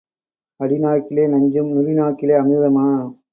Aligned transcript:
அடி 0.59 0.77
நாக்கிலே 0.79 1.27
நஞ்சும், 1.27 1.69
நுனி 1.73 1.93
நாக்கிலே 1.93 2.35
அமிர்தமா? 2.39 2.87